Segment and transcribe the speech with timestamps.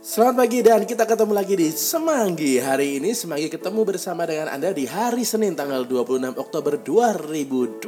[0.00, 2.56] Selamat pagi dan kita ketemu lagi di Semanggi.
[2.56, 7.84] Hari ini Semanggi ketemu bersama dengan Anda di hari Senin tanggal 26 Oktober 2020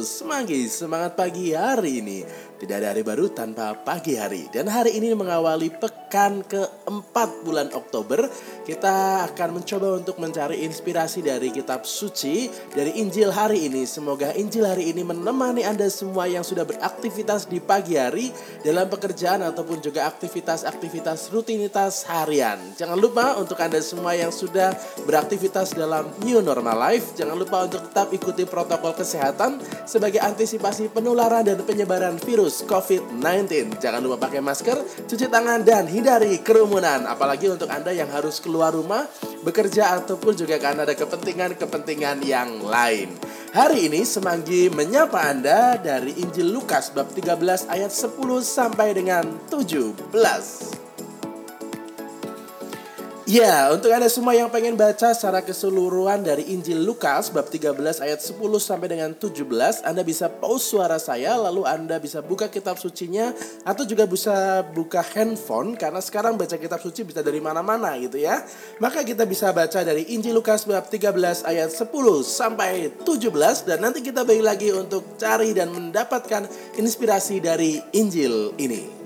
[0.00, 2.24] Semanggi semangat pagi hari ini.
[2.56, 4.48] Tidak ada hari baru tanpa pagi hari.
[4.48, 8.26] Dan hari ini mengawali pekan keempat bulan Oktober
[8.66, 14.66] Kita akan mencoba untuk mencari inspirasi dari kitab suci Dari Injil hari ini Semoga Injil
[14.66, 18.34] hari ini menemani Anda semua yang sudah beraktivitas di pagi hari
[18.66, 22.56] Dalam pekerjaan ataupun juga aktivitas-aktivitas rutin rutinitas harian.
[22.72, 24.72] Jangan lupa untuk Anda semua yang sudah
[25.04, 31.44] beraktivitas dalam new normal life, jangan lupa untuk tetap ikuti protokol kesehatan sebagai antisipasi penularan
[31.44, 33.76] dan penyebaran virus COVID-19.
[33.76, 37.04] Jangan lupa pakai masker, cuci tangan dan hindari kerumunan.
[37.04, 39.04] Apalagi untuk Anda yang harus keluar rumah,
[39.44, 43.12] bekerja ataupun juga karena ada kepentingan-kepentingan yang lain.
[43.52, 50.79] Hari ini Semanggi menyapa Anda dari Injil Lukas bab 13 ayat 10 sampai dengan 17.
[53.30, 58.18] Ya, untuk Anda semua yang pengen baca secara keseluruhan dari Injil Lukas bab 13 ayat
[58.18, 63.30] 10 sampai dengan 17, Anda bisa pause suara saya lalu Anda bisa buka kitab sucinya
[63.62, 68.42] atau juga bisa buka handphone karena sekarang baca kitab suci bisa dari mana-mana gitu ya.
[68.82, 71.86] Maka kita bisa baca dari Injil Lukas bab 13 ayat 10
[72.26, 73.30] sampai 17
[73.62, 76.50] dan nanti kita balik lagi untuk cari dan mendapatkan
[76.82, 78.99] inspirasi dari Injil ini.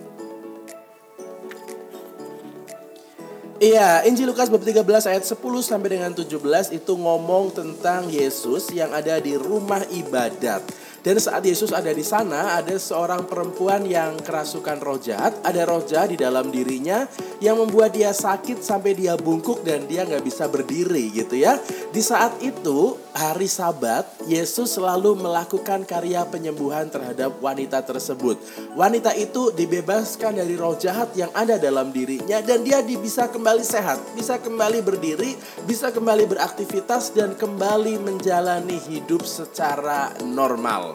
[3.65, 6.37] Iya, Injil Lukas bab 13 ayat 10 sampai dengan 17
[6.69, 10.61] itu ngomong tentang Yesus yang ada di rumah ibadat.
[11.05, 15.37] Dan saat Yesus ada di sana, ada seorang perempuan yang kerasukan roh jahat.
[15.45, 17.05] Ada roh jahat di dalam dirinya
[17.45, 21.61] yang membuat dia sakit sampai dia bungkuk dan dia nggak bisa berdiri gitu ya.
[21.93, 28.41] Di saat itu, hari sabat, Yesus selalu melakukan karya penyembuhan terhadap wanita tersebut.
[28.73, 34.01] Wanita itu dibebaskan dari roh jahat yang ada dalam dirinya dan dia bisa kembali sehat,
[34.17, 35.37] bisa kembali berdiri,
[35.69, 40.94] bisa kembali beraktivitas dan kembali menjalani hidup secara normal.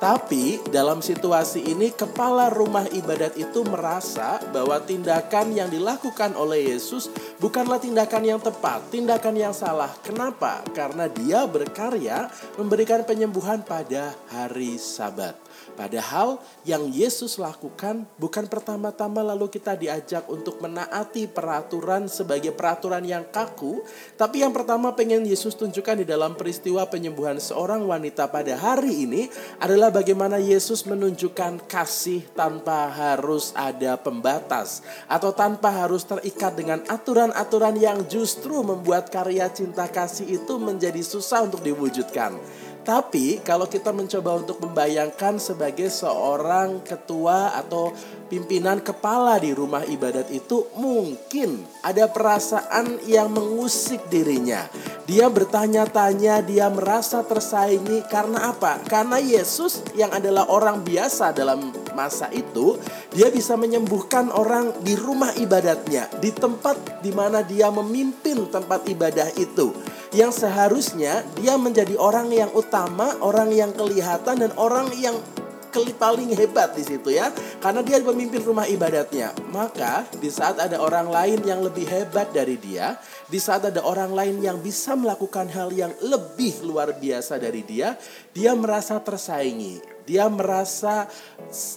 [0.00, 7.12] Tapi dalam situasi ini kepala rumah ibadat itu merasa bahwa tindakan yang dilakukan oleh Yesus
[7.36, 9.92] bukanlah tindakan yang tepat, tindakan yang salah.
[10.00, 10.64] Kenapa?
[10.72, 15.36] Karena dia berkarya memberikan penyembuhan pada hari Sabat.
[15.80, 16.36] Padahal
[16.68, 23.80] yang Yesus lakukan bukan pertama-tama lalu kita diajak untuk menaati peraturan sebagai peraturan yang kaku,
[24.20, 29.32] tapi yang pertama pengen Yesus tunjukkan di dalam peristiwa penyembuhan seorang wanita pada hari ini
[29.56, 37.80] adalah bagaimana Yesus menunjukkan kasih tanpa harus ada pembatas atau tanpa harus terikat dengan aturan-aturan
[37.80, 42.36] yang justru membuat karya cinta kasih itu menjadi susah untuk diwujudkan.
[42.90, 47.94] Tapi kalau kita mencoba untuk membayangkan sebagai seorang ketua atau
[48.26, 54.66] pimpinan kepala di rumah ibadat itu mungkin ada perasaan yang mengusik dirinya.
[55.06, 58.82] Dia bertanya-tanya, dia merasa tersaingi karena apa?
[58.82, 62.74] Karena Yesus yang adalah orang biasa dalam masa itu,
[63.14, 69.30] dia bisa menyembuhkan orang di rumah ibadatnya, di tempat di mana dia memimpin tempat ibadah
[69.38, 69.70] itu
[70.10, 75.14] yang seharusnya dia menjadi orang yang utama, orang yang kelihatan dan orang yang
[75.70, 77.30] paling hebat di situ ya.
[77.62, 79.30] Karena dia pemimpin rumah ibadatnya.
[79.54, 82.98] Maka di saat ada orang lain yang lebih hebat dari dia
[83.30, 87.94] di saat ada orang lain yang bisa melakukan hal yang lebih luar biasa dari dia
[88.34, 91.06] dia merasa tersaingi dia merasa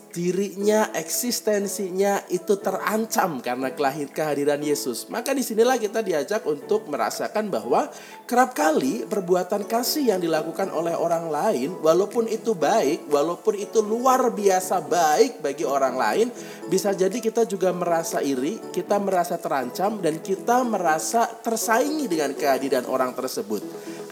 [0.09, 3.69] dirinya, eksistensinya itu terancam karena
[4.09, 5.05] kehadiran Yesus.
[5.05, 7.94] Maka di sinilah kita diajak untuk merasakan bahwa
[8.25, 14.33] kerap kali perbuatan kasih yang dilakukan oleh orang lain, walaupun itu baik, walaupun itu luar
[14.33, 16.27] biasa baik bagi orang lain,
[16.65, 22.89] bisa jadi kita juga merasa iri, kita merasa terancam, dan kita merasa tersaingi dengan kehadiran
[22.89, 23.61] orang tersebut.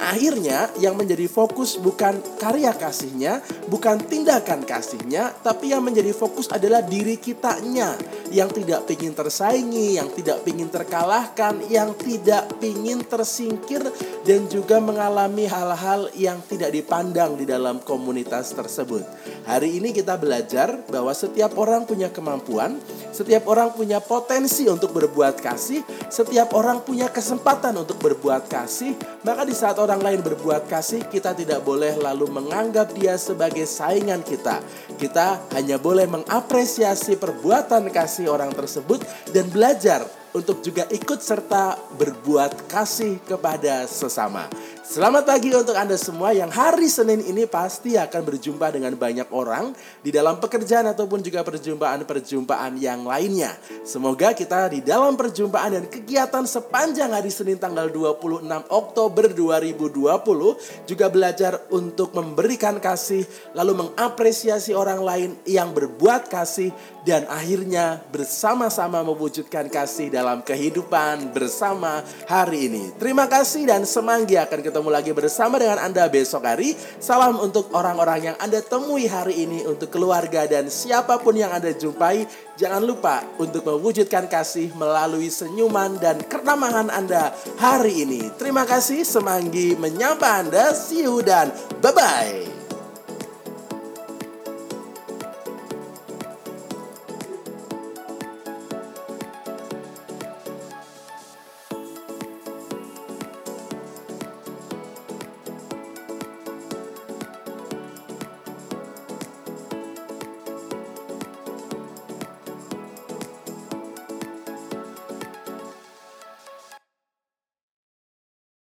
[0.01, 3.37] Akhirnya yang menjadi fokus bukan karya kasihnya,
[3.69, 7.93] bukan tindakan kasihnya, tapi yang menjadi fokus adalah diri kitanya
[8.33, 13.85] yang tidak ingin tersaingi, yang tidak ingin terkalahkan, yang tidak ingin tersingkir
[14.25, 19.05] dan juga mengalami hal-hal yang tidak dipandang di dalam komunitas tersebut.
[19.45, 25.43] Hari ini kita belajar bahwa setiap orang punya kemampuan, setiap orang punya potensi untuk berbuat
[25.43, 28.95] kasih, setiap orang punya kesempatan untuk berbuat kasih,
[29.27, 34.23] maka di saat orang lain berbuat kasih, kita tidak boleh lalu menganggap dia sebagai saingan
[34.23, 34.63] kita.
[34.95, 39.03] Kita hanya boleh mengapresiasi perbuatan kasih orang tersebut
[39.35, 44.47] dan belajar untuk juga ikut serta berbuat kasih kepada sesama.
[44.81, 49.77] Selamat pagi untuk Anda semua yang hari Senin ini pasti akan berjumpa dengan banyak orang
[50.01, 53.53] di dalam pekerjaan ataupun juga perjumpaan-perjumpaan yang lainnya.
[53.85, 58.41] Semoga kita di dalam perjumpaan dan kegiatan sepanjang hari Senin tanggal 26
[58.73, 63.21] Oktober 2020 juga belajar untuk memberikan kasih
[63.53, 66.73] lalu mengapresiasi orang lain yang berbuat kasih
[67.05, 72.89] dan akhirnya bersama-sama mewujudkan kasih dalam kehidupan bersama hari ini.
[72.97, 76.71] Terima kasih dan semanggi akan ketemu lagi bersama dengan Anda besok hari.
[77.03, 81.75] Salam untuk orang-orang yang Anda temui hari ini, untuk keluarga dan siapa pun yang Anda
[81.75, 82.23] jumpai.
[82.55, 88.31] Jangan lupa untuk mewujudkan kasih melalui senyuman dan keramahan Anda hari ini.
[88.39, 90.71] Terima kasih, semanggi menyapa Anda.
[90.71, 91.51] See you dan
[91.83, 92.50] bye-bye.